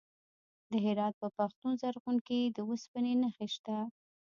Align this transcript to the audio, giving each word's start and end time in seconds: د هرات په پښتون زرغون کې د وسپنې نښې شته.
د 0.71 0.73
هرات 0.85 1.13
په 1.21 1.27
پښتون 1.37 1.71
زرغون 1.81 2.17
کې 2.27 2.39
د 2.55 2.57
وسپنې 2.69 3.13
نښې 3.21 3.47
شته. 3.55 3.77